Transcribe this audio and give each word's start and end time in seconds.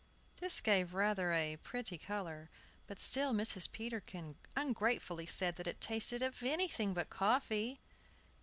This 0.37 0.61
gave 0.61 0.95
rather 0.95 1.31
a 1.31 1.57
pretty 1.57 1.99
color; 1.99 2.49
but 2.87 2.99
still 2.99 3.35
Mrs. 3.35 3.71
Peterkin 3.71 4.35
ungratefully 4.55 5.27
said 5.27 5.59
it 5.59 5.79
tasted 5.79 6.23
of 6.23 6.41
anything 6.41 6.95
but 6.95 7.11
coffee. 7.11 7.79